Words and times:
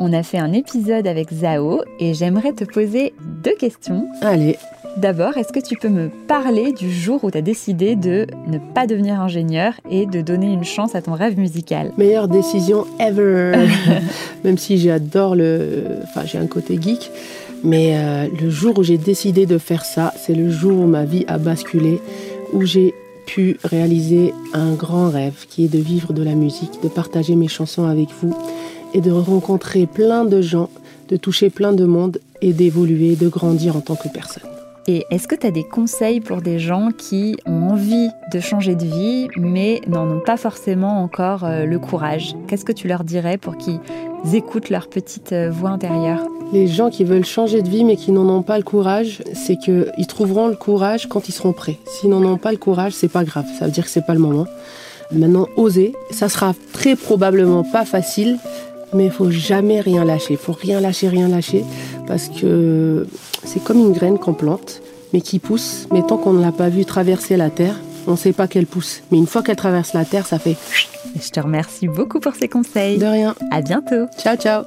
on 0.00 0.14
a 0.14 0.22
fait 0.22 0.38
un 0.38 0.52
épisode 0.54 1.06
avec 1.06 1.30
Zao 1.30 1.82
et 2.00 2.14
j'aimerais 2.14 2.54
te 2.54 2.64
poser 2.64 3.12
deux 3.44 3.54
questions. 3.54 4.08
Allez. 4.22 4.56
D'abord, 4.96 5.36
est-ce 5.36 5.52
que 5.52 5.60
tu 5.60 5.76
peux 5.76 5.90
me 5.90 6.08
parler 6.26 6.72
du 6.72 6.90
jour 6.90 7.22
où 7.22 7.30
tu 7.30 7.36
as 7.36 7.42
décidé 7.42 7.94
de 7.96 8.26
ne 8.48 8.58
pas 8.58 8.86
devenir 8.86 9.20
ingénieur 9.20 9.74
et 9.88 10.06
de 10.06 10.22
donner 10.22 10.52
une 10.52 10.64
chance 10.64 10.94
à 10.94 11.02
ton 11.02 11.12
rêve 11.12 11.38
musical? 11.38 11.92
Meilleure 11.98 12.28
décision 12.28 12.86
ever. 12.98 13.68
Même 14.44 14.58
si 14.58 14.78
j'adore 14.78 15.36
le. 15.36 15.84
Enfin, 16.04 16.24
j'ai 16.24 16.38
un 16.38 16.46
côté 16.46 16.80
geek. 16.80 17.10
Mais 17.62 17.92
euh, 17.94 18.26
le 18.40 18.48
jour 18.48 18.78
où 18.78 18.82
j'ai 18.82 18.98
décidé 18.98 19.44
de 19.44 19.58
faire 19.58 19.84
ça, 19.84 20.14
c'est 20.16 20.34
le 20.34 20.50
jour 20.50 20.80
où 20.80 20.86
ma 20.86 21.04
vie 21.04 21.26
a 21.28 21.36
basculé, 21.36 22.00
où 22.54 22.64
j'ai 22.64 22.94
pu 23.26 23.58
réaliser 23.62 24.32
un 24.54 24.72
grand 24.72 25.10
rêve 25.10 25.46
qui 25.48 25.66
est 25.66 25.68
de 25.68 25.78
vivre 25.78 26.14
de 26.14 26.22
la 26.22 26.34
musique, 26.34 26.82
de 26.82 26.88
partager 26.88 27.36
mes 27.36 27.48
chansons 27.48 27.84
avec 27.84 28.08
vous 28.22 28.34
et 28.94 29.00
de 29.00 29.10
rencontrer 29.10 29.86
plein 29.86 30.24
de 30.24 30.40
gens, 30.40 30.70
de 31.08 31.16
toucher 31.16 31.50
plein 31.50 31.72
de 31.72 31.84
monde 31.84 32.18
et 32.42 32.52
d'évoluer, 32.52 33.16
de 33.16 33.28
grandir 33.28 33.76
en 33.76 33.80
tant 33.80 33.96
que 33.96 34.08
personne. 34.08 34.42
Et 34.86 35.04
est-ce 35.10 35.28
que 35.28 35.34
tu 35.34 35.46
as 35.46 35.50
des 35.50 35.62
conseils 35.62 36.20
pour 36.20 36.40
des 36.40 36.58
gens 36.58 36.88
qui 36.96 37.36
ont 37.46 37.68
envie 37.70 38.08
de 38.32 38.40
changer 38.40 38.74
de 38.74 38.84
vie, 38.84 39.28
mais 39.36 39.80
n'en 39.86 40.08
ont 40.10 40.20
pas 40.20 40.36
forcément 40.36 41.02
encore 41.02 41.44
euh, 41.44 41.64
le 41.64 41.78
courage? 41.78 42.34
Qu'est-ce 42.48 42.64
que 42.64 42.72
tu 42.72 42.88
leur 42.88 43.04
dirais 43.04 43.36
pour 43.36 43.56
qu'ils 43.56 43.78
écoutent 44.32 44.70
leur 44.70 44.88
petite 44.88 45.32
euh, 45.32 45.50
voix 45.50 45.70
intérieure? 45.70 46.26
Les 46.52 46.66
gens 46.66 46.90
qui 46.90 47.04
veulent 47.04 47.26
changer 47.26 47.62
de 47.62 47.68
vie, 47.68 47.84
mais 47.84 47.96
qui 47.96 48.10
n'en 48.10 48.28
ont 48.28 48.42
pas 48.42 48.56
le 48.56 48.64
courage, 48.64 49.22
c'est 49.34 49.56
qu'ils 49.56 50.06
trouveront 50.08 50.48
le 50.48 50.56
courage 50.56 51.08
quand 51.08 51.28
ils 51.28 51.32
seront 51.32 51.52
prêts. 51.52 51.78
S'ils 51.86 52.10
n'en 52.10 52.24
ont 52.24 52.38
pas 52.38 52.50
le 52.50 52.58
courage, 52.58 52.92
c'est 52.92 53.06
pas 53.06 53.22
grave, 53.22 53.46
ça 53.58 53.66
veut 53.66 53.70
dire 53.70 53.84
que 53.84 53.90
c'est 53.90 54.06
pas 54.06 54.14
le 54.14 54.20
moment. 54.20 54.46
Maintenant, 55.12 55.46
oser, 55.56 55.92
ça 56.10 56.28
sera 56.28 56.54
très 56.72 56.96
probablement 56.96 57.64
pas 57.64 57.84
facile, 57.84 58.38
mais 58.94 59.06
il 59.06 59.10
faut 59.10 59.30
jamais 59.30 59.80
rien 59.80 60.04
lâcher. 60.04 60.34
Il 60.34 60.38
faut 60.38 60.52
rien 60.52 60.80
lâcher, 60.80 61.08
rien 61.08 61.28
lâcher, 61.28 61.64
parce 62.06 62.28
que 62.28 63.06
c'est 63.44 63.62
comme 63.62 63.78
une 63.78 63.92
graine 63.92 64.18
qu'on 64.18 64.34
plante, 64.34 64.82
mais 65.12 65.20
qui 65.20 65.38
pousse. 65.38 65.86
Mais 65.92 66.02
tant 66.02 66.16
qu'on 66.16 66.32
ne 66.32 66.42
l'a 66.42 66.52
pas 66.52 66.68
vue 66.68 66.84
traverser 66.84 67.36
la 67.36 67.50
terre, 67.50 67.76
on 68.06 68.12
ne 68.12 68.16
sait 68.16 68.32
pas 68.32 68.48
qu'elle 68.48 68.66
pousse. 68.66 69.02
Mais 69.10 69.18
une 69.18 69.26
fois 69.26 69.42
qu'elle 69.42 69.56
traverse 69.56 69.92
la 69.92 70.04
terre, 70.04 70.26
ça 70.26 70.38
fait. 70.38 70.56
Je 71.20 71.30
te 71.30 71.40
remercie 71.40 71.88
beaucoup 71.88 72.20
pour 72.20 72.34
ces 72.34 72.48
conseils. 72.48 72.98
De 72.98 73.06
rien. 73.06 73.34
À 73.50 73.60
bientôt. 73.60 74.06
Ciao, 74.18 74.36
ciao. 74.36 74.64